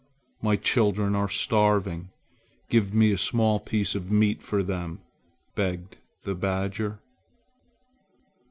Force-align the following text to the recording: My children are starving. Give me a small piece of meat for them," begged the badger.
My 0.41 0.55
children 0.55 1.13
are 1.13 1.29
starving. 1.29 2.09
Give 2.71 2.91
me 2.91 3.11
a 3.11 3.19
small 3.19 3.59
piece 3.59 3.93
of 3.93 4.09
meat 4.11 4.41
for 4.41 4.63
them," 4.63 5.01
begged 5.53 5.97
the 6.23 6.33
badger. 6.33 7.01